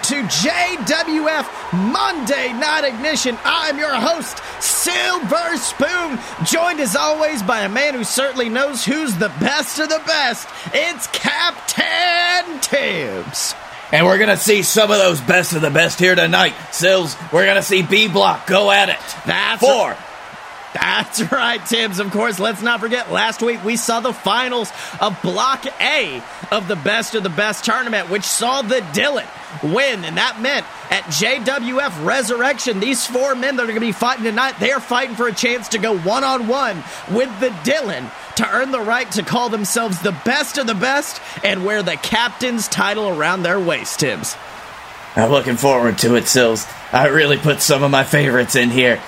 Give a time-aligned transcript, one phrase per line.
[0.00, 3.38] to JWF Monday Night Ignition.
[3.44, 9.14] I'm your host, Silver Spoon, joined as always by a man who certainly knows who's
[9.16, 10.48] the best of the best.
[10.72, 13.54] It's Captain Tibbs.
[13.92, 16.54] And we're gonna see some of those best of the best here tonight.
[16.72, 18.98] Sills, we're gonna see B Block go at it.
[19.26, 19.96] That's Four.
[20.74, 22.00] That's right, Tibbs.
[22.00, 26.66] Of course, let's not forget last week we saw the finals of Block A of
[26.66, 29.26] the Best of the Best tournament, which saw the Dylan
[29.62, 30.04] win.
[30.04, 34.24] And that meant at JWF Resurrection, these four men that are going to be fighting
[34.24, 38.10] tonight, they are fighting for a chance to go one on one with the Dylan
[38.36, 41.96] to earn the right to call themselves the best of the best and wear the
[41.96, 44.36] captain's title around their waist, Tibbs.
[45.14, 46.66] I'm looking forward to it, Sills.
[46.92, 49.00] I really put some of my favorites in here.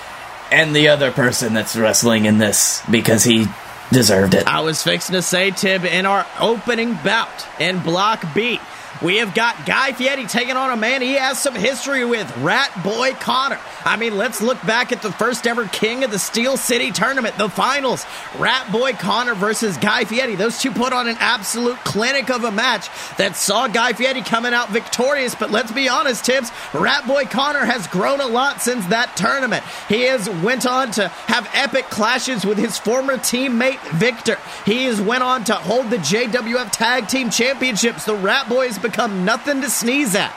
[0.51, 3.47] And the other person that's wrestling in this because he
[3.93, 4.47] deserved it.
[4.47, 8.61] I was fixing to say, Tib, in our opening bout in Block B,
[9.03, 12.71] we have got Guy Fieri taking on a man he has some history with, Rat
[12.83, 13.59] Boy Connor.
[13.85, 17.37] I mean, let's look back at the first ever King of the Steel City tournament,
[17.37, 18.07] the finals.
[18.39, 20.35] Rat Boy Connor versus Guy Fieri.
[20.35, 22.89] Those two put on an absolute clinic of a match
[23.19, 25.35] that saw Guy Fieri coming out victorious.
[25.35, 29.65] But let's be honest, Tibbs, Rat Boy Connor has grown a lot since that tournament.
[29.89, 34.39] He has went on to have epic clashes with his former teammate Victor.
[34.65, 38.05] He has went on to hold the JWF Tag Team Championships.
[38.05, 40.33] The Rat Boys become nothing to sneeze at.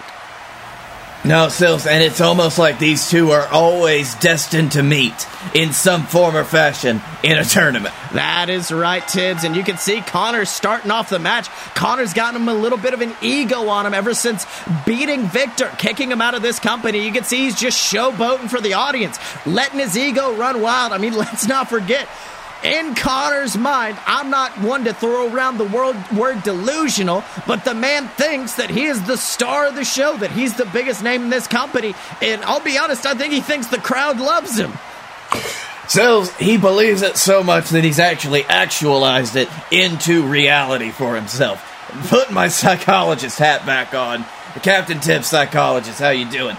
[1.26, 6.04] No, Sills, and it's almost like these two are always destined to meet in some
[6.04, 7.94] form or fashion in a tournament.
[8.14, 9.44] That is right, Tibbs.
[9.44, 11.50] And you can see Connor starting off the match.
[11.76, 14.46] Connor's gotten him a little bit of an ego on him ever since
[14.86, 17.06] beating Victor, kicking him out of this company.
[17.06, 20.94] You can see he's just showboating for the audience, letting his ego run wild.
[20.94, 22.08] I mean, let's not forget.
[22.64, 27.74] In Connor's mind, I'm not one to throw around the word, word delusional, but the
[27.74, 31.24] man thinks that he is the star of the show, that he's the biggest name
[31.24, 31.96] in this company.
[32.22, 34.74] And I'll be honest, I think he thinks the crowd loves him.
[35.88, 41.66] So he believes it so much that he's actually actualized it into reality for himself.
[42.10, 44.26] Putting my psychologist hat back on,
[44.62, 46.58] Captain Tibbs psychologist, how you doing?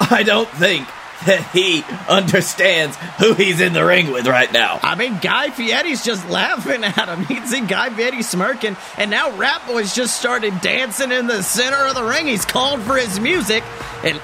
[0.00, 0.88] I don't think
[1.26, 4.80] that he understands who he's in the ring with right now.
[4.82, 7.20] I mean, Guy Fieri's just laughing at him.
[7.20, 11.42] You can see Guy Fieri smirking, and now Rat Boy's just started dancing in the
[11.42, 12.26] center of the ring.
[12.26, 13.64] He's called for his music,
[14.02, 14.20] and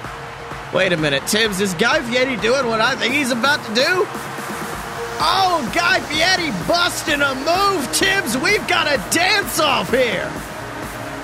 [0.73, 4.05] wait a minute, Tibbs, is Guy Fieri doing what I think he's about to do?
[5.23, 8.37] Oh, Guy Fieri busting a move, Tibbs.
[8.37, 10.31] We've got a dance off here.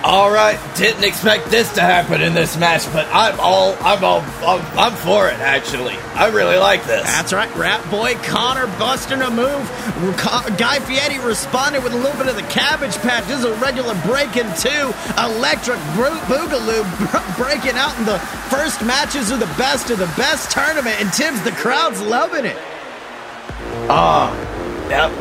[0.07, 4.21] All right, didn't expect this to happen in this match, but I'm all I'm all
[4.39, 5.33] I'm, I'm for it.
[5.33, 7.03] Actually, I really like this.
[7.03, 9.67] That's right, Rat Boy Connor busting a move.
[10.57, 13.27] Guy Fieri responded with a little bit of the cabbage patch.
[13.27, 14.93] This is a regular break in two.
[15.19, 18.17] electric bro- boogaloo br- breaking out in the
[18.47, 20.95] first matches of the best of the best tournament.
[21.01, 22.55] And Tibbs the crowd's loving it.
[23.89, 24.31] Oh,
[24.89, 25.11] yep.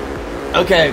[0.54, 0.92] Okay,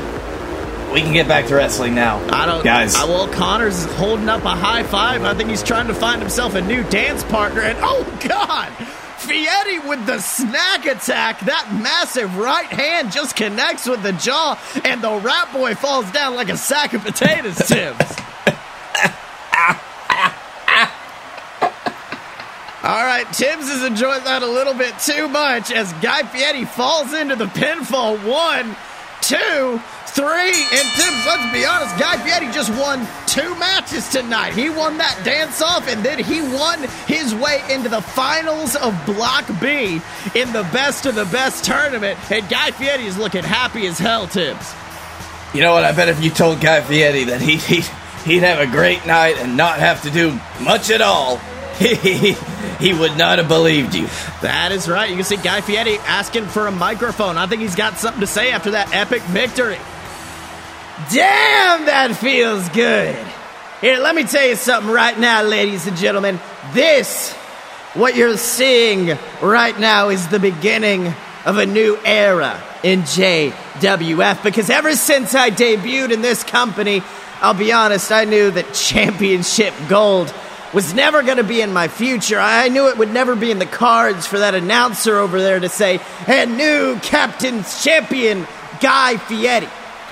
[0.93, 2.23] we can get back to wrestling now.
[2.29, 2.95] I don't, guys.
[2.95, 5.23] I, well, Connor's holding up a high five.
[5.23, 7.61] I think he's trying to find himself a new dance partner.
[7.61, 8.69] And oh God,
[9.17, 11.39] Fieri with the snack attack.
[11.41, 16.35] That massive right hand just connects with the jaw, and the Rat Boy falls down
[16.35, 17.55] like a sack of potatoes.
[17.67, 18.15] Tibbs.
[22.83, 27.13] All right, Tibbs is enjoying that a little bit too much as Guy Fieri falls
[27.13, 28.17] into the pinfall.
[28.29, 28.75] One,
[29.23, 34.53] two, three, and Tibbs, let's be honest, Guy Fieri just won two matches tonight.
[34.53, 38.93] He won that dance off, and then he won his way into the finals of
[39.05, 40.01] Block B
[40.35, 42.19] in the best of the best tournament.
[42.29, 44.75] And Guy Fieri is looking happy as hell, Tibbs.
[45.53, 45.85] You know what?
[45.85, 47.85] I bet if you told Guy Fieri that he he'd,
[48.25, 51.39] he'd have a great night and not have to do much at all,
[52.79, 54.07] he would not have believed you.
[54.41, 55.09] That is right.
[55.09, 57.37] You can see Guy Fieri asking for a microphone.
[57.37, 59.77] I think he's got something to say after that epic victory.
[61.11, 63.15] Damn, that feels good.
[63.81, 66.39] Here, let me tell you something right now, ladies and gentlemen.
[66.71, 67.33] This,
[67.95, 71.13] what you're seeing right now, is the beginning
[71.45, 77.03] of a new era in JWF because ever since I debuted in this company,
[77.41, 80.33] I'll be honest, I knew that championship gold
[80.73, 82.39] was never going to be in my future.
[82.39, 85.69] I knew it would never be in the cards for that announcer over there to
[85.69, 88.47] say, and new captain's champion,
[88.81, 89.67] Guy Fieri.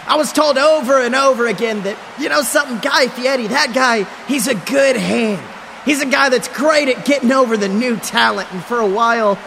[0.06, 4.04] I was told over and over again that, you know something, Guy Fieri, that guy,
[4.28, 5.42] he's a good hand.
[5.86, 8.52] He's a guy that's great at getting over the new talent.
[8.54, 9.40] And for a while,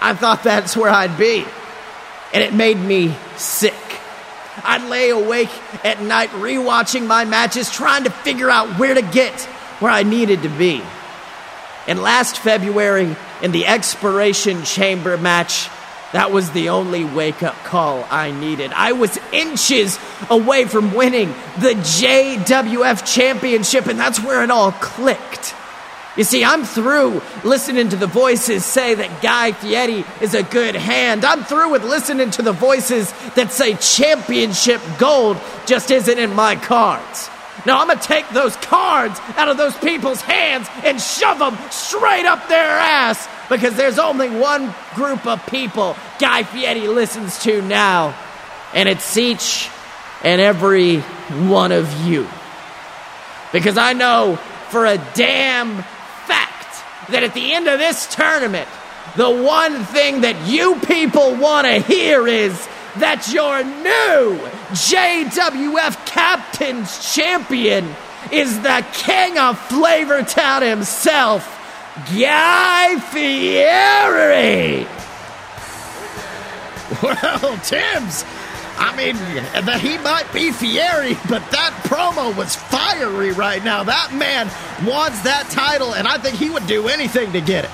[0.00, 1.44] I thought that's where I'd be.
[2.34, 3.74] And it made me sick.
[4.64, 5.50] I'd lay awake
[5.84, 9.48] at night rewatching my matches, trying to figure out where to get
[9.80, 10.82] where I needed to be.
[11.86, 15.68] And last February, in the Expiration Chamber match,
[16.12, 18.72] that was the only wake up call I needed.
[18.72, 19.98] I was inches
[20.30, 21.28] away from winning
[21.58, 25.54] the JWF Championship, and that's where it all clicked.
[26.16, 30.74] You see, I'm through listening to the voices say that Guy Fieri is a good
[30.74, 31.24] hand.
[31.24, 36.56] I'm through with listening to the voices that say championship gold just isn't in my
[36.56, 37.30] cards.
[37.66, 41.56] Now, I'm going to take those cards out of those people's hands and shove them
[41.70, 47.62] straight up their ass because there's only one group of people Guy Fieri listens to
[47.62, 48.16] now,
[48.74, 49.68] and it's each
[50.22, 52.28] and every one of you.
[53.52, 54.36] Because I know
[54.70, 55.76] for a damn
[56.26, 58.68] fact that at the end of this tournament,
[59.16, 62.52] the one thing that you people want to hear is
[62.96, 67.88] that you're new JWF Captain's Champion
[68.30, 71.46] is the King of Flavortown himself,
[72.14, 74.86] Guy Fieri.
[77.02, 78.24] Well, Tibbs,
[78.78, 83.82] I mean, that he might be Fieri, but that promo was fiery right now.
[83.84, 84.46] That man
[84.88, 87.70] wants that title, and I think he would do anything to get it.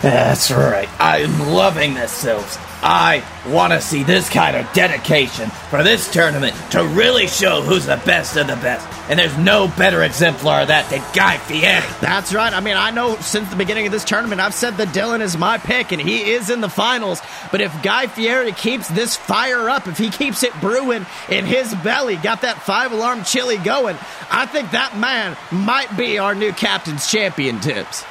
[0.00, 0.88] That's right.
[0.98, 2.56] I'm loving this, Sills.
[2.86, 7.86] I want to see this kind of dedication for this tournament to really show who's
[7.86, 8.86] the best of the best.
[9.08, 11.82] And there's no better exemplar of that than Guy Fieri.
[12.02, 12.52] That's right.
[12.52, 15.34] I mean, I know since the beginning of this tournament, I've said that Dylan is
[15.38, 17.22] my pick, and he is in the finals.
[17.50, 21.74] But if Guy Fieri keeps this fire up, if he keeps it brewing in his
[21.76, 23.96] belly, got that five alarm chili going,
[24.30, 28.02] I think that man might be our new captain's champion, Tibbs.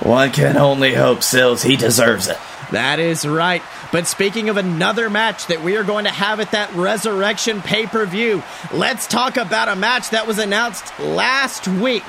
[0.00, 1.62] One can only hope, Sills.
[1.62, 2.38] He deserves it.
[2.72, 3.62] That is right.
[3.92, 7.86] But speaking of another match that we are going to have at that Resurrection pay
[7.86, 8.42] per view,
[8.72, 12.02] let's talk about a match that was announced last week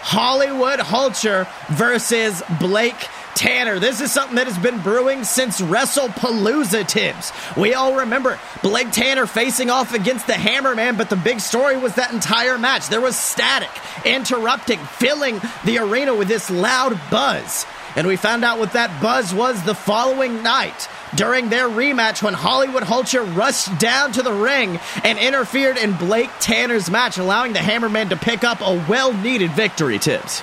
[0.00, 3.78] Hollywood Hulcher versus Blake Tanner.
[3.78, 7.30] This is something that has been brewing since WrestlePalooza Tibbs.
[7.56, 11.94] We all remember Blake Tanner facing off against the Hammerman, but the big story was
[11.96, 12.88] that entire match.
[12.88, 13.70] There was static,
[14.06, 17.66] interrupting, filling the arena with this loud buzz.
[17.96, 22.34] And we found out what that buzz was the following night during their rematch when
[22.34, 27.58] Hollywood Hulcher rushed down to the ring and interfered in Blake Tanner's match, allowing the
[27.58, 30.42] Hammerman to pick up a well needed victory, Tibbs.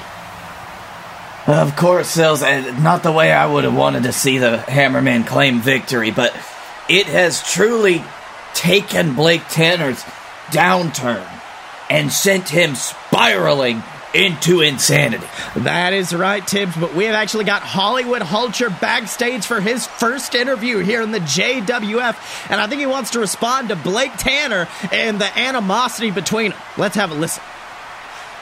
[1.48, 5.60] Of course, Sills, not the way I would have wanted to see the Hammerman claim
[5.60, 6.36] victory, but
[6.90, 8.04] it has truly
[8.56, 10.02] taken Blake Tanner's
[10.48, 11.28] downturn
[11.90, 13.84] and sent him spiraling
[14.16, 15.28] into insanity.
[15.58, 20.34] That is right, Tibbs, but we have actually got Hollywood Hulcher backstage for his first
[20.36, 24.68] interview here in the JWF, and I think he wants to respond to Blake Tanner
[24.92, 26.60] and the animosity between them.
[26.78, 27.44] Let's have a listen.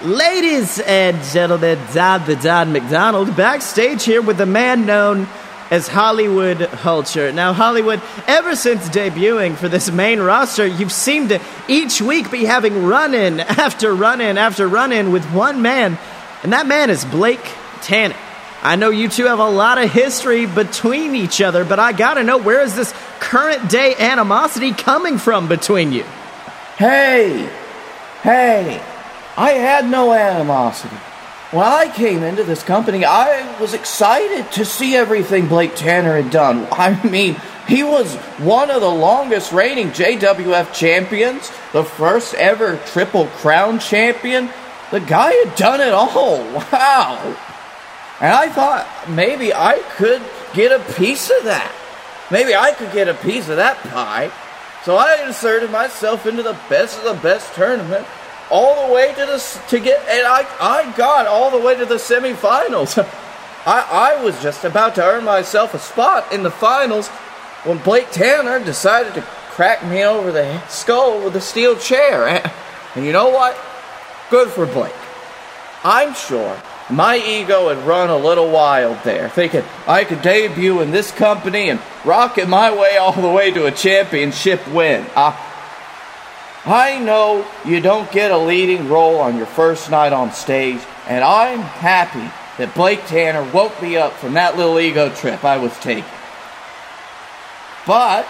[0.03, 5.27] Ladies and gentlemen, Don the Don McDonald backstage here with the man known
[5.73, 7.33] as Hollywood Hulcher.
[7.33, 12.45] Now, Hollywood, ever since debuting for this main roster, you've seemed to each week be
[12.45, 15.97] having run in after run in after run in with one man,
[16.43, 17.43] and that man is Blake
[17.81, 18.15] Tanner.
[18.61, 22.21] I know you two have a lot of history between each other, but I gotta
[22.21, 26.03] know where is this current day animosity coming from between you?
[26.77, 27.49] Hey,
[28.21, 28.79] hey,
[29.35, 30.95] I had no animosity.
[31.53, 36.31] When I came into this company, I was excited to see everything Blake Tanner had
[36.31, 36.67] done.
[36.71, 43.27] I mean, he was one of the longest reigning JWF champions, the first ever Triple
[43.27, 44.49] Crown champion.
[44.89, 46.39] The guy had done it all.
[46.71, 47.37] Wow.
[48.19, 50.23] And I thought maybe I could
[50.55, 51.71] get a piece of that.
[52.31, 54.31] Maybe I could get a piece of that pie.
[54.85, 58.07] So I inserted myself into the best of the best tournament
[58.53, 61.85] all the way to the to get and I I got all the way to
[61.87, 62.97] the semifinals.
[63.65, 67.07] I I was just about to earn myself a spot in the finals
[67.65, 72.27] when Blake Tanner decided to crack me over the skull with a steel chair.
[72.27, 72.51] And,
[72.95, 73.57] and you know what?
[74.29, 74.93] Good for Blake.
[75.83, 80.91] I'm sure my ego had run a little wild there, thinking I could debut in
[80.91, 85.05] this company and rocket my way all the way to a championship win.
[85.15, 85.52] I,
[86.65, 90.79] I know you don't get a leading role on your first night on stage,
[91.09, 95.57] and I'm happy that Blake Tanner woke me up from that little ego trip I
[95.57, 96.05] was taking.
[97.85, 98.25] But,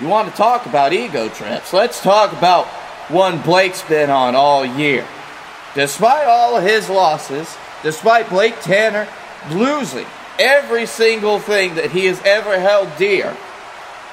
[0.00, 1.72] you want to talk about ego trips?
[1.72, 2.66] Let's talk about
[3.08, 5.06] one Blake's been on all year.
[5.76, 9.06] Despite all of his losses, despite Blake Tanner
[9.50, 10.06] losing
[10.38, 13.36] every single thing that he has ever held dear,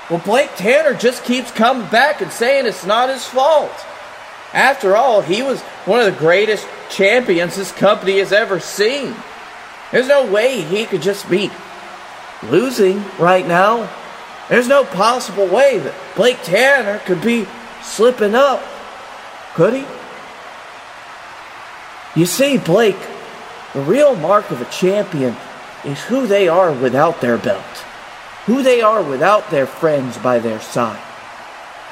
[0.09, 3.71] well, Blake Tanner just keeps coming back and saying it's not his fault.
[4.53, 9.15] After all, he was one of the greatest champions this company has ever seen.
[9.91, 11.51] There's no way he could just be
[12.43, 13.89] losing right now.
[14.49, 17.47] There's no possible way that Blake Tanner could be
[17.83, 18.63] slipping up,
[19.53, 19.85] could he?
[22.19, 22.99] You see, Blake,
[23.73, 25.35] the real mark of a champion
[25.85, 27.63] is who they are without their belt,
[28.49, 30.99] who they are without their friends by their side.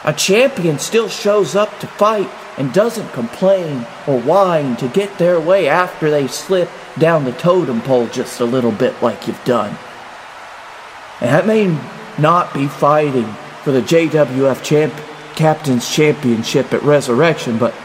[0.04, 5.40] A champion still shows up to fight and doesn't complain or whine to get their
[5.40, 9.78] way after they slip down the totem pole just a little bit like you've done.
[11.22, 11.78] And that may
[12.18, 13.32] not be fighting
[13.64, 15.00] for the JWF champ-
[15.36, 17.76] Captain's Championship at Resurrection, but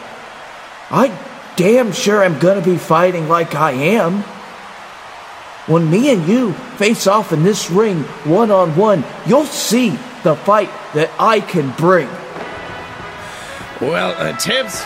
[0.90, 1.12] I
[1.56, 4.24] damn sure am gonna be fighting like I am.
[5.66, 9.90] When me and you face off in this ring one on one, you'll see
[10.24, 12.08] the fight that I can bring.
[13.80, 14.84] Well, uh, Tibbs,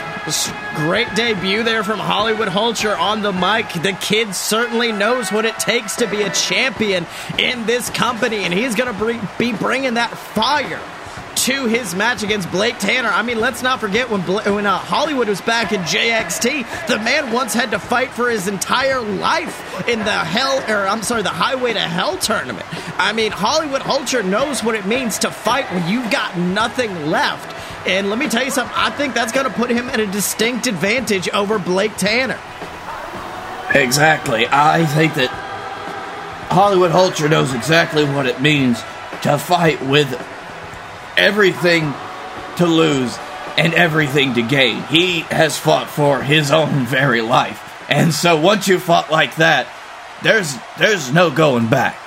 [0.74, 3.72] great debut there from Hollywood Hulcher on the mic.
[3.82, 7.06] The kid certainly knows what it takes to be a champion
[7.38, 10.80] in this company, and he's going to be bringing that fire
[11.46, 13.08] to his match against Blake Tanner.
[13.08, 16.98] I mean, let's not forget when Bla- when uh, Hollywood was back in JXT, the
[16.98, 21.22] man once had to fight for his entire life in the Hell, or I'm sorry,
[21.22, 22.66] the Highway to Hell tournament.
[22.98, 27.54] I mean, Hollywood Hulcher knows what it means to fight when you've got nothing left.
[27.86, 30.06] And let me tell you something, I think that's going to put him at a
[30.06, 32.40] distinct advantage over Blake Tanner.
[33.72, 34.48] Exactly.
[34.50, 35.28] I think that
[36.50, 38.80] Hollywood Hulcher knows exactly what it means
[39.22, 40.10] to fight with
[41.16, 41.92] everything
[42.56, 43.16] to lose
[43.56, 44.82] and everything to gain.
[44.84, 47.62] He has fought for his own very life.
[47.88, 49.68] And so once you fought like that,
[50.22, 52.05] there's there's no going back.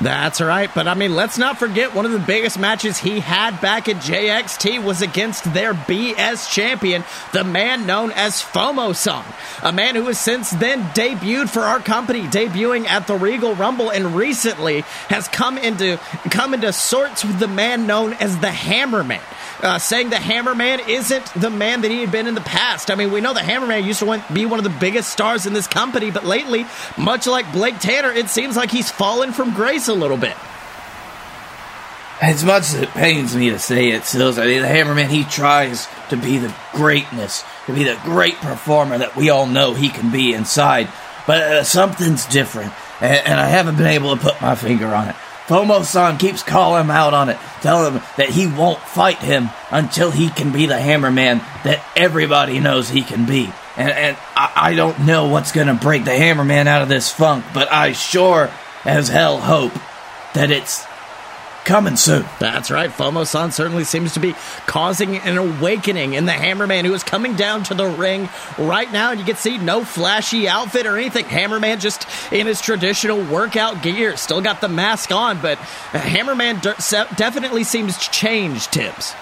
[0.00, 3.60] That's right, but I mean, let's not forget one of the biggest matches he had
[3.60, 7.04] back at JXT was against their BS champion,
[7.34, 9.24] the man known as FOMO-san,
[9.62, 13.90] a man who has since then debuted for our company, debuting at the Regal Rumble,
[13.90, 15.98] and recently has come into
[16.30, 19.20] come into sorts with the man known as the Hammerman
[19.62, 22.90] uh, saying the Hammerman isn't the man that he had been in the past.
[22.90, 25.52] I mean, we know the Hammerman used to be one of the biggest stars in
[25.52, 29.88] this company, but lately, much like Blake Tanner, it seems like he's fallen from grace
[29.88, 30.36] a little bit.
[32.22, 35.24] As much as it pains me to say it, Sills, I mean, the Hammerman, he
[35.24, 39.88] tries to be the greatness, to be the great performer that we all know he
[39.88, 40.88] can be inside.
[41.26, 45.08] But uh, something's different, and, and I haven't been able to put my finger on
[45.08, 45.16] it.
[45.50, 50.12] Fomo-san keeps calling him out on it, telling him that he won't fight him until
[50.12, 53.52] he can be the Hammerman that everybody knows he can be.
[53.76, 57.10] And, and I, I don't know what's going to break the Hammerman out of this
[57.10, 58.48] funk, but I sure
[58.84, 59.72] as hell hope
[60.34, 60.86] that it's
[61.70, 62.26] coming soon.
[62.40, 62.90] That's right.
[62.90, 64.34] FOMO-san certainly seems to be
[64.66, 69.12] causing an awakening in the Hammerman who is coming down to the ring right now.
[69.12, 71.26] And you can see no flashy outfit or anything.
[71.26, 74.16] Hammerman just in his traditional workout gear.
[74.16, 75.58] Still got the mask on, but
[75.92, 76.60] Hammerman
[77.16, 79.12] definitely seems changed, Tibbs.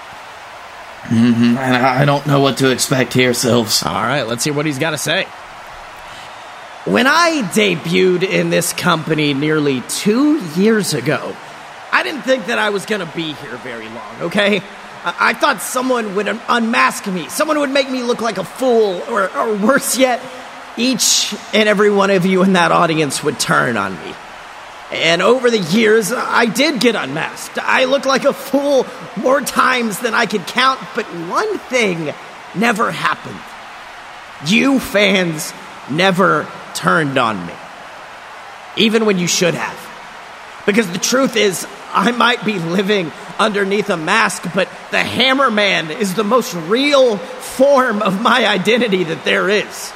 [1.03, 1.59] Mm-hmm.
[1.59, 3.85] And I don't know what to expect here, Silves.
[3.85, 5.25] All right, let's hear what he's got to say.
[6.87, 11.37] When I debuted in this company nearly two years ago,
[11.99, 14.63] I didn't think that I was to be here very long, okay?
[15.05, 19.03] I-, thought someone would un- unmask me, someone would make me look like a fool,
[19.09, 20.23] or, or worse yet,
[20.77, 24.15] each and every one of you in that audience would turn on me.
[24.93, 27.59] And over the years, I did get unmasked.
[27.59, 28.87] I looked like a fool
[29.17, 32.15] more times than I could count, but one thing
[32.55, 33.41] never happened.
[34.49, 35.53] You fans
[35.91, 37.55] never turned on me.
[38.77, 40.65] Even when you should have.
[40.65, 46.15] Because the truth is, I might be living underneath a mask, but the Hammerman is
[46.15, 49.93] the most real form of my identity that there is.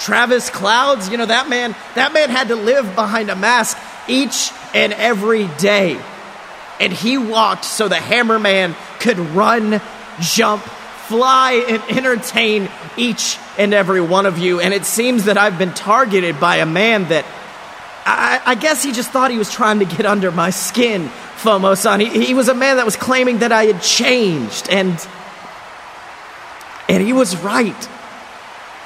[0.00, 4.50] Travis Clouds, you know that man, that man had to live behind a mask each
[4.74, 6.00] and every day.
[6.80, 9.80] And he walked so the Hammerman could run,
[10.20, 14.58] jump, fly, and entertain each and every one of you.
[14.58, 17.24] And it seems that I've been targeted by a man that
[18.04, 22.00] I, I guess he just thought he was trying to get under my skin, FOMO-san.
[22.00, 25.06] He, he was a man that was claiming that I had changed, and
[26.88, 27.88] and he was right.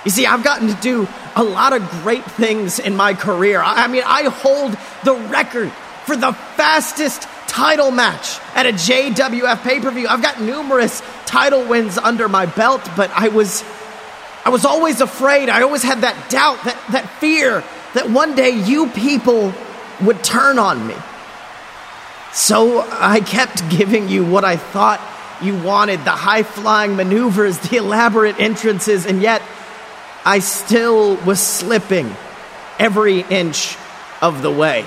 [0.05, 3.61] You see, I've gotten to do a lot of great things in my career.
[3.61, 5.73] I, I mean, I hold the record
[6.05, 10.07] for the fastest title match at a JWF pay-per-view.
[10.07, 13.65] I've got numerous title wins under my belt, but I was
[14.45, 15.49] I was always afraid.
[15.49, 17.65] I always had that doubt, that, that fear
[17.97, 19.55] that one day you people
[20.03, 20.95] would turn on me.
[22.33, 25.01] So I kept giving you what I thought
[25.41, 29.41] you wanted the high flying maneuvers, the elaborate entrances, and yet
[30.27, 32.15] I still was slipping
[32.79, 33.79] every inch
[34.21, 34.85] of the way.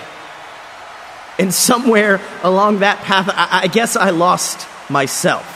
[1.40, 5.56] And somewhere along that path, I, I guess I lost myself.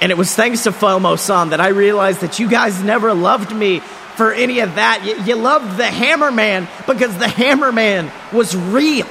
[0.00, 3.54] And it was thanks to FOMO San that I realized that you guys never loved
[3.54, 3.82] me
[4.20, 5.02] for any of that.
[5.02, 9.06] You, you loved the Hammerman because the Hammerman was real.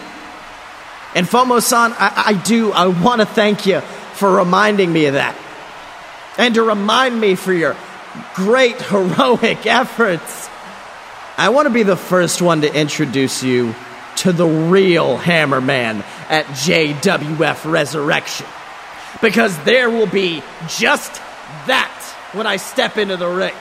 [1.16, 5.16] And FOMO San, I, I do, I want to thank you for reminding me of
[5.16, 5.36] that.
[6.38, 7.76] And to remind me for your
[8.36, 10.48] great heroic efforts.
[11.40, 13.74] I want to be the first one to introduce you
[14.18, 18.46] to the real Hammerman at JWF Resurrection.
[19.24, 21.16] Because there will be just
[21.66, 21.96] that
[22.34, 23.56] when I step into the ring.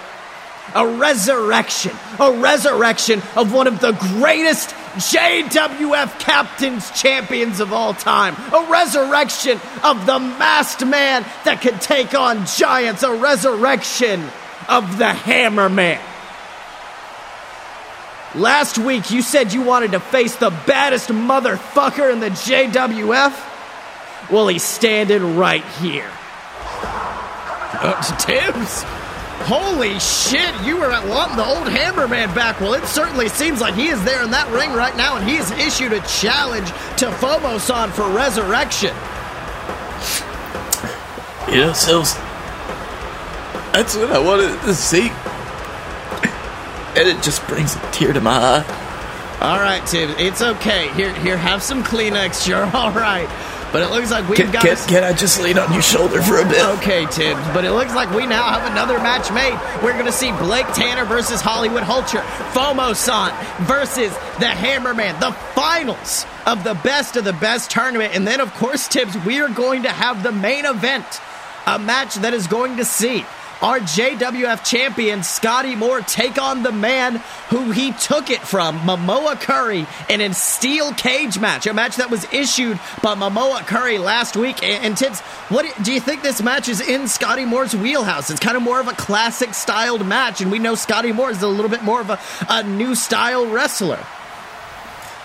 [0.74, 8.34] A resurrection, a resurrection of one of the greatest JWF Captains Champions of all time.
[8.52, 13.02] A resurrection of the masked man that can take on giants.
[13.02, 14.28] A resurrection
[14.68, 16.00] of the Hammer Man.
[18.34, 24.30] Last week, you said you wanted to face the baddest motherfucker in the JWF.
[24.30, 26.10] Well, he's standing right here.
[27.80, 28.84] Uh, Tibbs?
[29.46, 32.60] Holy shit, you were at wanting the old Hammerman back.
[32.60, 35.36] Well, it certainly seems like he is there in that ring right now, and he
[35.36, 36.68] has issued a challenge
[36.98, 38.94] to FOMO-san for resurrection.
[41.48, 42.14] You know, Sills,
[43.72, 45.08] that's what I wanted to see.
[46.98, 49.38] And it just brings a tear to my eye.
[49.40, 50.88] All right, Tibbs, it's okay.
[50.94, 52.46] Here, here, have some Kleenex.
[52.48, 53.28] You're all right.
[53.72, 54.62] But it looks like we've Can, got.
[54.62, 56.64] can, can I just lean on your shoulder for a bit?
[56.78, 59.52] Okay, Tibbs, but it looks like we now have another match made.
[59.84, 63.30] We're going to see Blake Tanner versus Hollywood Hulcher, FOMO San
[63.66, 68.14] versus the Hammerman, the finals of the best of the best tournament.
[68.14, 71.20] And then, of course, Tibbs, we are going to have the main event,
[71.66, 73.24] a match that is going to see
[73.60, 77.16] our JWF champion, Scotty Moore, take on the man
[77.48, 82.10] who he took it from, Momoa Curry, in a steel cage match, a match that
[82.10, 84.62] was issued by Momoa Curry last week.
[84.62, 88.30] And, and Tibbs, what do you think this match is in Scotty Moore's wheelhouse?
[88.30, 91.42] It's kind of more of a classic styled match, and we know Scotty Moore is
[91.42, 92.18] a little bit more of a,
[92.48, 94.04] a new style wrestler.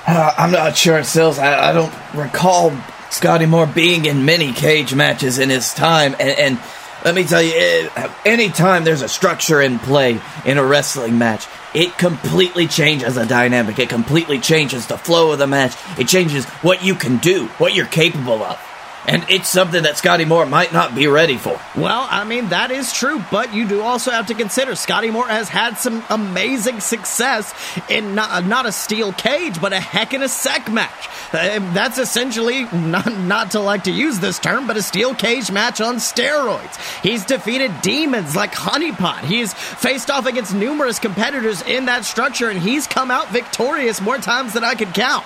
[0.05, 1.39] Uh, I'm not sure, Sills.
[1.39, 2.75] I, I don't recall
[3.09, 6.59] Scotty Moore being in many cage matches in his time, and, and
[7.03, 11.47] let me tell you, eh, anytime there's a structure in play in a wrestling match,
[11.73, 13.79] it completely changes the dynamic.
[13.79, 15.75] It completely changes the flow of the match.
[15.97, 18.59] It changes what you can do, what you're capable of.
[19.05, 21.59] And it's something that Scotty Moore might not be ready for.
[21.75, 25.27] Well, I mean, that is true, but you do also have to consider Scotty Moore
[25.27, 27.53] has had some amazing success
[27.89, 31.09] in not, not a steel cage, but a heck in a sec match.
[31.33, 35.51] Uh, that's essentially, not, not to like to use this term, but a steel cage
[35.51, 37.01] match on steroids.
[37.01, 39.19] He's defeated demons like Honeypot.
[39.25, 44.17] He's faced off against numerous competitors in that structure, and he's come out victorious more
[44.17, 45.25] times than I could count.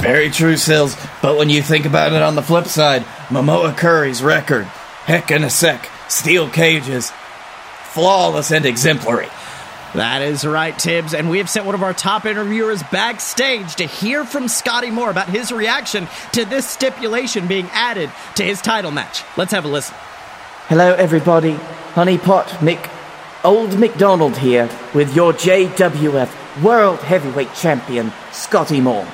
[0.00, 0.96] Very true, Sills.
[1.20, 5.42] But when you think about it on the flip side, Momoa Curry's record, heck in
[5.42, 7.12] a sec, steel cages,
[7.82, 9.28] flawless and exemplary.
[9.94, 11.14] That is right, Tibbs.
[11.14, 15.10] And we have sent one of our top interviewers backstage to hear from Scotty Moore
[15.10, 19.24] about his reaction to this stipulation being added to his title match.
[19.36, 19.96] Let's have a listen.
[20.68, 21.54] Hello, everybody.
[21.94, 22.90] Honeypot Mick,
[23.44, 29.08] Old McDonald here with your JWF World Heavyweight Champion, Scotty Moore.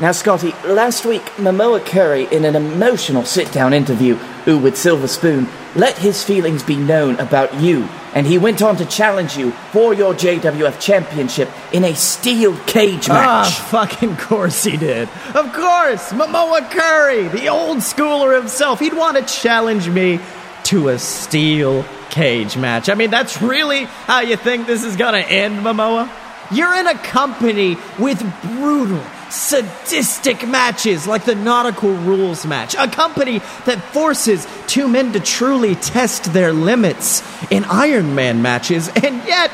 [0.00, 5.46] Now, Scotty, last week, Momoa Curry, in an emotional sit down interview with Silver Spoon,
[5.76, 9.92] let his feelings be known about you, and he went on to challenge you for
[9.92, 13.26] your JWF Championship in a steel cage match.
[13.26, 13.58] Ah, match.
[13.90, 15.06] fucking course he did.
[15.34, 20.18] Of course, Momoa Curry, the old schooler himself, he'd want to challenge me
[20.64, 22.88] to a steel cage match.
[22.88, 26.10] I mean, that's really how you think this is gonna end, Momoa?
[26.50, 32.74] You're in a company with brutal, sadistic matches like the Nautical Rules match.
[32.78, 38.88] A company that forces two men to truly test their limits in Iron Man matches,
[38.88, 39.50] and yet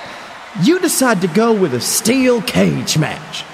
[0.62, 3.44] you decide to go with a steel cage match.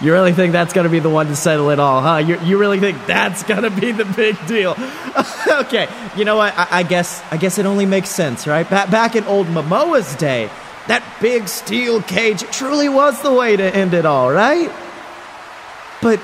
[0.00, 2.18] You really think that's going to be the one to settle it all, huh?
[2.18, 4.76] You, you really think that's going to be the big deal?
[5.64, 6.56] okay, you know what?
[6.56, 8.68] I, I guess I guess it only makes sense, right?
[8.68, 10.50] Ba- back in old Momoa's day,
[10.86, 14.70] that big steel cage truly was the way to end it all, right?
[16.00, 16.20] But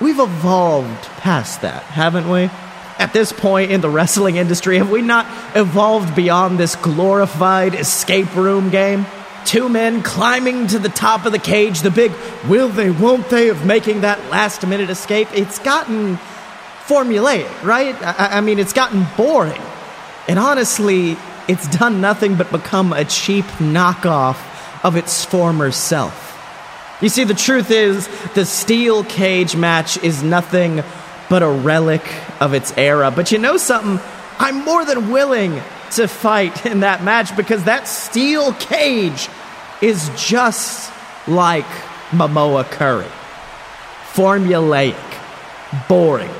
[0.00, 2.50] we've evolved past that, haven't we?
[2.98, 8.34] At this point in the wrestling industry, have we not evolved beyond this glorified escape
[8.36, 9.06] room game?
[9.44, 12.12] Two men climbing to the top of the cage, the big
[12.48, 15.28] will they, won't they of making that last minute escape.
[15.34, 16.18] It's gotten
[16.86, 17.94] formulaic, right?
[18.00, 19.60] I, I mean, it's gotten boring.
[20.28, 24.38] And honestly, it's done nothing but become a cheap knockoff
[24.82, 26.33] of its former self.
[27.00, 30.82] You see, the truth is, the steel cage match is nothing
[31.28, 32.02] but a relic
[32.40, 33.10] of its era.
[33.10, 34.00] But you know something?
[34.38, 35.60] I'm more than willing
[35.92, 39.28] to fight in that match because that steel cage
[39.80, 40.92] is just
[41.26, 41.66] like
[42.10, 43.10] Momoa Curry.
[44.12, 44.96] Formulaic,
[45.88, 46.30] boring,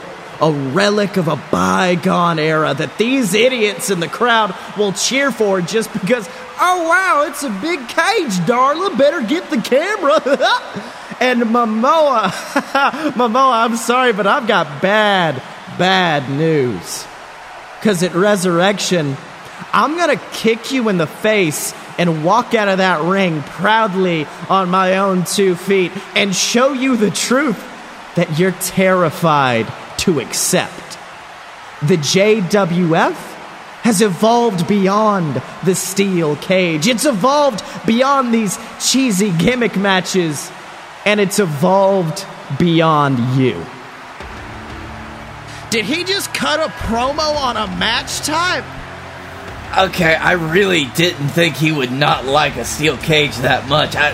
[0.41, 5.61] a relic of a bygone era that these idiots in the crowd will cheer for
[5.61, 6.29] just because,
[6.61, 10.21] oh wow, it's a big cage, Darla, better get the camera.
[11.21, 12.31] and Momoa,
[13.13, 15.43] Momoa, I'm sorry, but I've got bad,
[15.79, 17.07] bad news.
[17.79, 19.17] Because at Resurrection,
[19.73, 24.27] I'm going to kick you in the face and walk out of that ring proudly
[24.49, 27.63] on my own two feet and show you the truth
[28.17, 29.67] that you're terrified
[29.99, 30.99] to accept.
[31.83, 33.34] The JWF
[33.85, 36.87] has evolved beyond the steel cage.
[36.87, 40.51] It's evolved beyond these cheesy gimmick matches,
[41.05, 42.25] and it's evolved
[42.59, 43.63] beyond you.
[45.69, 48.65] Did he just cut a promo on a match type?
[49.77, 53.97] Okay, I really didn't think he would not like a steel cage that much.
[53.97, 54.13] I,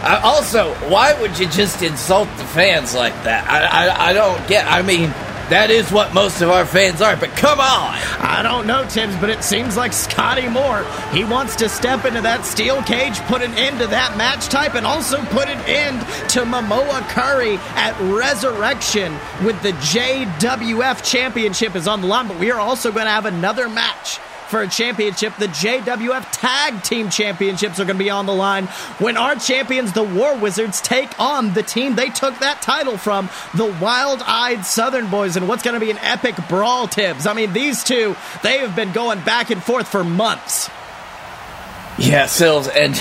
[0.00, 3.50] I also, why would you just insult the fans like that?
[3.50, 4.64] I, I, I don't get.
[4.70, 5.12] I mean,
[5.50, 7.96] that is what most of our fans are, but come on!
[8.20, 10.84] I don't know, Tibbs, but it seems like Scotty Moore.
[11.12, 14.74] He wants to step into that steel cage, put an end to that match type,
[14.74, 19.12] and also put an end to Momoa Curry at Resurrection
[19.44, 23.26] with the JWF Championship is on the line, but we are also going to have
[23.26, 25.36] another match for a championship.
[25.36, 28.66] The JWF Tag Team Championships are going to be on the line
[28.98, 33.28] when our champions, the War Wizards, take on the team they took that title from,
[33.54, 37.26] the Wild Eyed Southern Boys, and what's going to be an epic brawl, Tibbs.
[37.26, 40.70] I mean, these two, they have been going back and forth for months.
[41.98, 42.94] Yeah, Sills, and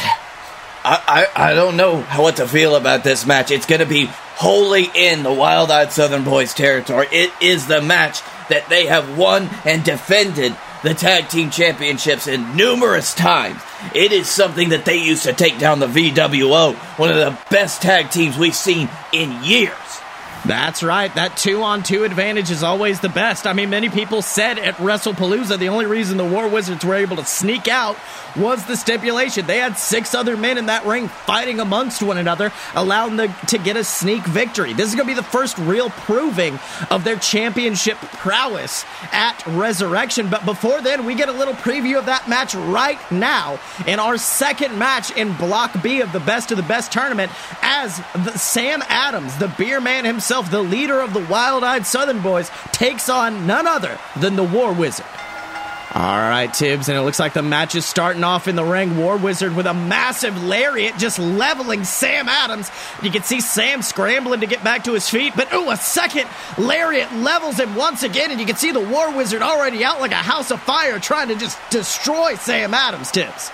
[0.84, 3.52] I, I, I don't know what to feel about this match.
[3.52, 7.08] It's going to be wholly in the Wild Eyed Southern Boys territory.
[7.12, 12.56] It is the match that they have won and defended the tag team championships in
[12.56, 13.62] numerous times.
[13.94, 17.82] It is something that they used to take down the VWO, one of the best
[17.82, 19.74] tag teams we've seen in years.
[20.46, 21.14] That's right.
[21.16, 23.46] That two on two advantage is always the best.
[23.48, 27.18] I mean, many people said at WrestlePalooza the only reason the War Wizards were able
[27.18, 27.98] to sneak out
[28.36, 29.46] was the stipulation.
[29.46, 33.58] They had six other men in that ring fighting amongst one another, allowing them to
[33.58, 34.74] get a sneak victory.
[34.74, 36.60] This is going to be the first real proving
[36.92, 40.30] of their championship prowess at Resurrection.
[40.30, 44.18] But before then, we get a little preview of that match right now in our
[44.18, 48.84] second match in Block B of the Best of the Best tournament as the Sam
[48.88, 53.48] Adams, the beer man himself, the leader of the Wild Eyed Southern Boys, takes on
[53.48, 55.06] none other than the War Wizard.
[55.94, 58.98] All right, Tibbs, and it looks like the match is starting off in the ring.
[58.98, 62.70] War Wizard with a massive lariat just leveling Sam Adams.
[63.02, 66.30] You can see Sam scrambling to get back to his feet, but ooh, a second
[66.58, 70.12] lariat levels him once again, and you can see the War Wizard already out like
[70.12, 73.50] a house of fire trying to just destroy Sam Adams, Tibbs.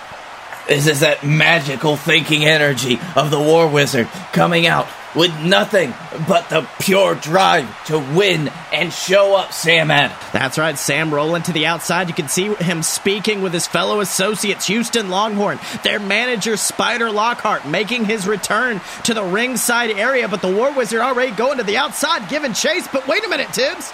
[0.66, 5.94] This is that magical thinking energy of the War Wizard coming out with nothing
[6.26, 10.18] but the pure drive to win and show up Sam Adams.
[10.32, 12.08] That's right, Sam rolling to the outside.
[12.08, 17.66] You can see him speaking with his fellow associates, Houston Longhorn, their manager, Spider Lockhart,
[17.66, 20.28] making his return to the ringside area.
[20.28, 22.88] But the War Wizard already going to the outside, giving chase.
[22.92, 23.92] But wait a minute, Tibbs.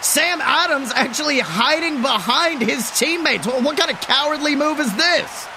[0.00, 3.46] Sam Adams actually hiding behind his teammates.
[3.46, 5.48] What kind of cowardly move is this?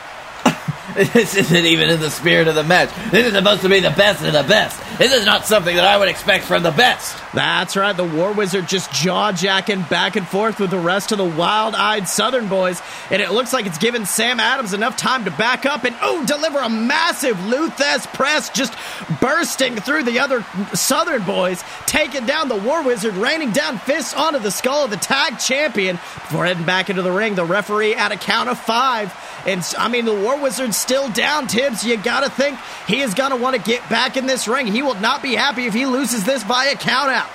[0.98, 2.90] This isn't even in the spirit of the match.
[3.12, 4.82] This is supposed to be the best of the best.
[4.98, 7.16] This is not something that I would expect from the best.
[7.36, 7.96] That's right.
[7.96, 11.76] The War Wizard just jaw jacking back and forth with the rest of the wild
[11.76, 12.82] eyed Southern boys.
[13.12, 16.26] And it looks like it's given Sam Adams enough time to back up and, oh,
[16.26, 18.74] deliver a massive Lou Thesz press just
[19.22, 24.40] bursting through the other Southern boys, taking down the War Wizard, raining down fists onto
[24.40, 25.98] the skull of the tag champion.
[25.98, 29.14] Before heading back into the ring, the referee at a count of five.
[29.46, 31.84] And I mean, the War Wizard's still down, Tibbs.
[31.84, 34.68] You got to think he is going to want to get back in this ring.
[34.68, 37.30] He will not be happy if he loses this via count out.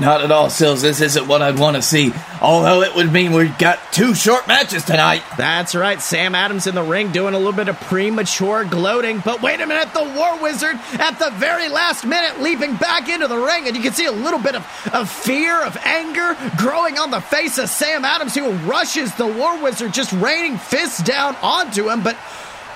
[0.00, 0.80] Not at all, Sills.
[0.80, 2.12] This isn't what I'd want to see.
[2.40, 5.24] Although it would mean we've got two short matches tonight.
[5.36, 6.00] That's right.
[6.00, 9.20] Sam Adams in the ring doing a little bit of premature gloating.
[9.24, 13.26] But wait a minute, the War Wizard at the very last minute leaping back into
[13.26, 13.66] the ring.
[13.66, 17.20] And you can see a little bit of, of fear, of anger growing on the
[17.20, 22.04] face of Sam Adams, who rushes the War Wizard, just raining fists down onto him.
[22.04, 22.16] But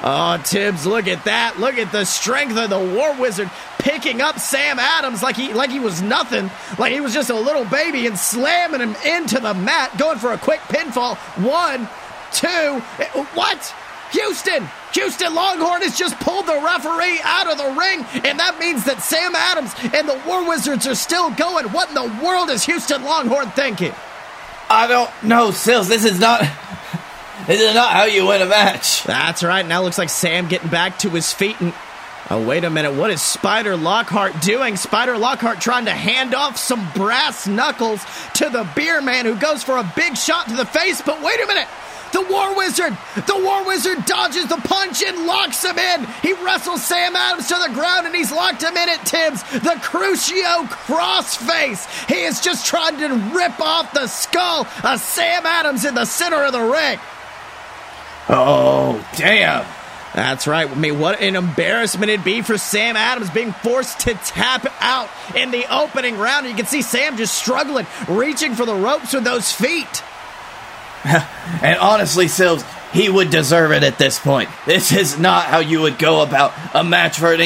[0.04, 1.60] Oh, Tibbs, look at that.
[1.60, 5.70] Look at the strength of the War Wizard picking up Sam Adams like he like
[5.70, 9.54] he was nothing, like he was just a little baby and slamming him into the
[9.54, 11.16] mat, going for a quick pinfall.
[11.44, 11.88] One,
[12.32, 12.82] two.
[12.98, 13.74] Eh, what?
[14.10, 14.68] Houston!
[14.92, 19.00] Houston Longhorn has just pulled the referee out of the ring, and that means that
[19.00, 21.66] Sam Adams and the War Wizards are still going.
[21.66, 23.94] What in the world is Houston Longhorn thinking?
[24.68, 25.88] I don't know, Sills.
[25.88, 26.42] This is not.
[27.46, 29.02] This is not how you win a match.
[29.02, 29.66] That's right.
[29.66, 31.72] Now it looks like Sam getting back to his feet and.
[32.30, 32.94] Oh, wait a minute.
[32.94, 34.76] What is Spider Lockhart doing?
[34.76, 38.02] Spider Lockhart trying to hand off some brass knuckles
[38.34, 41.02] to the beer man who goes for a big shot to the face.
[41.02, 41.68] But wait a minute.
[42.12, 42.96] The War Wizard!
[43.26, 46.06] The War Wizard dodges the punch and locks him in!
[46.20, 49.42] He wrestles Sam Adams to the ground and he's locked him in at Tibbs.
[49.50, 51.86] The Crucio crossface!
[52.08, 56.44] He is just trying to rip off the skull of Sam Adams in the center
[56.44, 56.98] of the ring.
[58.28, 59.64] Oh, damn.
[60.14, 60.70] That's right.
[60.70, 65.08] I mean, what an embarrassment it'd be for Sam Adams being forced to tap out
[65.34, 66.46] in the opening round.
[66.46, 70.02] You can see Sam just struggling, reaching for the ropes with those feet.
[71.04, 74.50] and honestly, Sills, he would deserve it at this point.
[74.66, 77.40] This is not how you would go about a match for an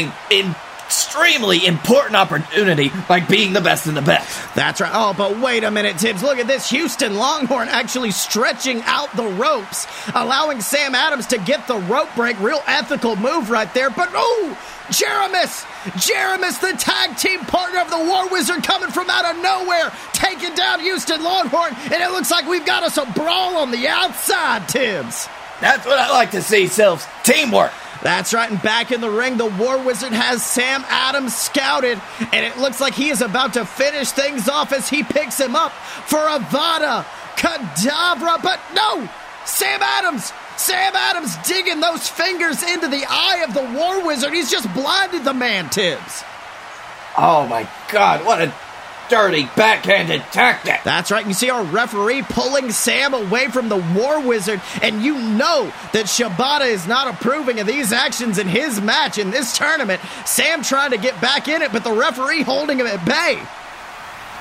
[0.86, 4.54] extremely important opportunity like being the best of the best.
[4.54, 4.92] That's right.
[4.94, 6.22] Oh, but wait a minute, Tibbs.
[6.22, 6.70] Look at this.
[6.70, 12.38] Houston Longhorn actually stretching out the ropes, allowing Sam Adams to get the rope break.
[12.40, 13.90] Real ethical move right there.
[13.90, 14.56] But oh,
[14.88, 15.64] Jeremis!
[15.98, 20.54] Jeremis, the tag team partner of the War Wizard, coming from out of nowhere, taking
[20.54, 24.68] down Houston Longhorn, and it looks like we've got us a brawl on the outside,
[24.68, 25.28] Tibbs.
[25.60, 27.06] That's what I like to see, Sills.
[27.24, 27.72] Teamwork.
[28.06, 32.46] That's right, and back in the ring, the War Wizard has Sam Adams scouted, and
[32.46, 35.72] it looks like he is about to finish things off as he picks him up
[35.72, 38.40] for Avada Kedavra.
[38.40, 39.08] But no,
[39.44, 44.32] Sam Adams Sam Adams digging those fingers into the eye of the War Wizard.
[44.32, 46.22] He's just blinded the man, Tibbs.
[47.18, 48.54] Oh my god, what a
[49.08, 50.80] dirty backhanded tactic.
[50.84, 51.26] That's right.
[51.26, 56.06] You see our referee pulling Sam away from the War Wizard, and you know that
[56.06, 60.00] Shibata is not approving of these actions in his match in this tournament.
[60.24, 63.40] Sam trying to get back in it, but the referee holding him at bay.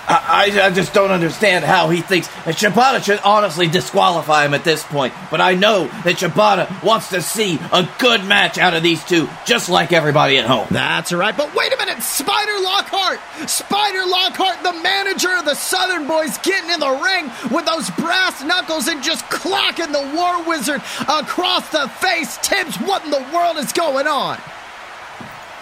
[0.07, 4.63] I, I, just don't understand how he thinks that Shibata should honestly disqualify him at
[4.63, 5.13] this point.
[5.31, 9.27] But I know that Shibata wants to see a good match out of these two,
[9.45, 10.67] just like everybody at home.
[10.69, 11.35] That's right.
[11.35, 13.19] But wait a minute, Spider Lockhart!
[13.49, 18.43] Spider Lockhart, the manager of the Southern Boys, getting in the ring with those brass
[18.43, 22.37] knuckles and just clocking the War Wizard across the face.
[22.37, 24.39] Tibbs, what in the world is going on?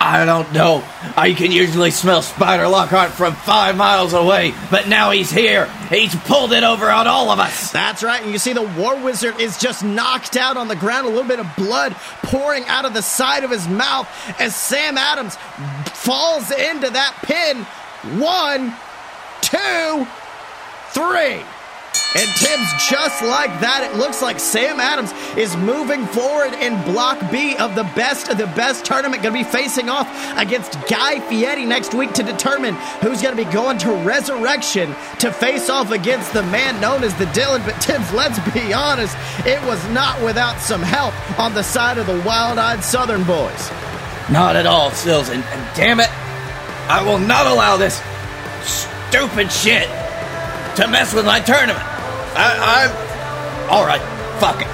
[0.05, 0.83] I don't know.
[1.15, 5.67] I can usually smell Spider Lockhart from five miles away, but now he's here.
[5.89, 7.71] He's pulled it over on all of us.
[7.71, 8.21] That's right.
[8.21, 11.23] And you see, the War Wizard is just knocked out on the ground, a little
[11.23, 14.05] bit of blood pouring out of the side of his mouth
[14.41, 15.37] as Sam Adams
[15.93, 17.63] falls into that pin.
[18.19, 18.75] One,
[19.41, 20.05] two,
[20.91, 21.41] three.
[22.15, 27.19] And Tibbs, just like that, it looks like Sam Adams is moving forward in Block
[27.31, 29.23] B of the best of the best tournament.
[29.23, 33.43] Going to be facing off against Guy Fieri next week to determine who's going to
[33.43, 37.65] be going to Resurrection to face off against the man known as the Dylan.
[37.65, 42.05] But Tibbs, let's be honest, it was not without some help on the side of
[42.05, 43.71] the wild eyed Southern boys.
[44.29, 45.29] Not at all, Sills.
[45.29, 46.09] And, and damn it,
[46.89, 47.99] I will not allow this
[48.61, 49.87] stupid shit
[50.75, 51.92] to mess with my tournament.
[52.35, 54.01] I, am all right.
[54.39, 54.71] Fuck it.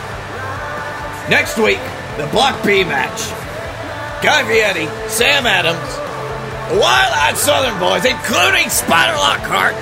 [1.30, 1.80] Next week,
[2.18, 3.30] the Block B match.
[4.24, 5.80] Guy Fieri, Sam Adams,
[6.76, 9.76] Wild-Eyed Southern Boys, including Spider Lockhart,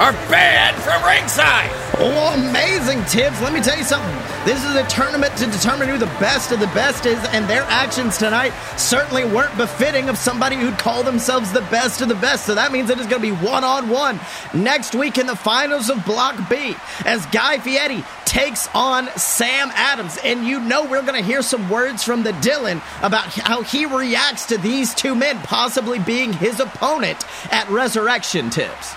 [0.00, 1.68] are banned from ringside.
[1.98, 3.40] Oh, amazing, Tibbs.
[3.42, 4.19] Let me tell you something.
[4.46, 7.64] This is a tournament to determine who the best of the best is, and their
[7.64, 12.46] actions tonight certainly weren't befitting of somebody who'd call themselves the best of the best.
[12.46, 14.18] So that means it is going to be one on one
[14.54, 16.74] next week in the finals of Block B
[17.04, 20.18] as Guy Fieri takes on Sam Adams.
[20.24, 23.84] And you know we're going to hear some words from the Dylan about how he
[23.84, 27.22] reacts to these two men possibly being his opponent
[27.52, 28.94] at Resurrection Tibbs.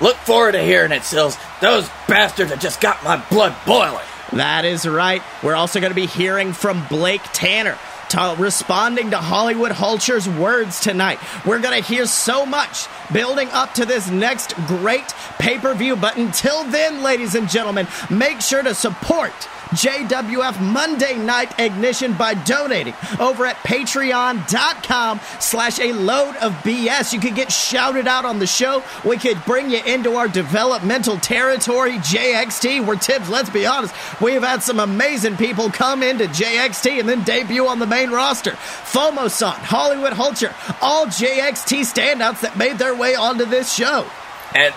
[0.00, 1.36] Look forward to hearing it, Sills.
[1.60, 4.06] Those bastards have just got my blood boiling.
[4.32, 5.22] That is right.
[5.42, 7.78] We're also going to be hearing from Blake Tanner.
[8.10, 11.20] To, responding to Hollywood Hulcher's words tonight.
[11.46, 15.06] We're going to hear so much building up to this next great
[15.38, 15.94] pay per view.
[15.94, 19.32] But until then, ladies and gentlemen, make sure to support
[19.70, 27.12] JWF Monday Night Ignition by donating over at patreon.com slash a load of BS.
[27.12, 28.82] You could get shouted out on the show.
[29.04, 34.42] We could bring you into our developmental territory, JXT, where Tibbs, let's be honest, we've
[34.42, 38.52] had some amazing people come into JXT and then debut on the main roster.
[38.52, 40.52] Fomosan, Hollywood Hulcher,
[40.82, 44.06] all JXT standouts that made their way onto this show.
[44.54, 44.74] And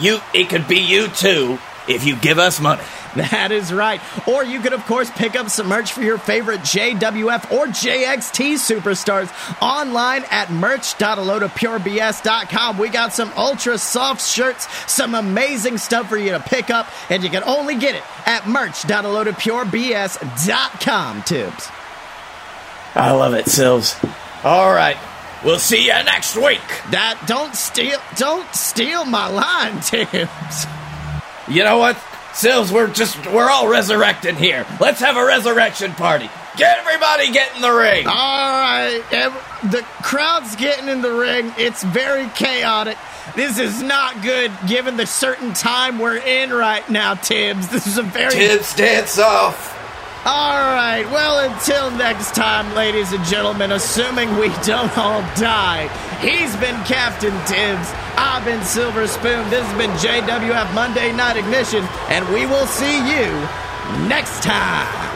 [0.00, 2.82] you, it could be you too if you give us money.
[3.16, 4.00] That is right.
[4.28, 8.54] Or you could, of course, pick up some merch for your favorite JWF or JXT
[8.54, 12.78] superstars online at merch.alodapurebs.com.
[12.78, 17.22] We got some ultra soft shirts, some amazing stuff for you to pick up, and
[17.24, 21.68] you can only get it at merch.alodapurebs.com, Tibbs.
[22.94, 23.94] I love it, Sills.
[24.44, 24.96] All right.
[25.44, 26.60] We'll see you next week.
[26.90, 30.66] That don't steal don't steal my line, Tibbs.
[31.46, 31.96] You know what?
[32.38, 34.64] Sills, we're just we're all resurrecting here.
[34.78, 36.30] Let's have a resurrection party.
[36.56, 38.06] Get everybody get in the ring.
[38.06, 39.02] All right,
[39.64, 41.52] the crowd's getting in the ring.
[41.58, 42.96] It's very chaotic.
[43.34, 47.66] This is not good given the certain time we're in right now, Tibbs.
[47.70, 49.74] This is a very Kids dance off.
[50.24, 51.04] All right.
[51.10, 55.88] Well, until next time, ladies and gentlemen, assuming we don't all die,
[56.20, 57.88] he's been Captain Tibbs.
[58.16, 59.48] I've been Silver Spoon.
[59.48, 63.30] This has been JWF Monday Night Ignition, and we will see you
[64.08, 65.07] next time.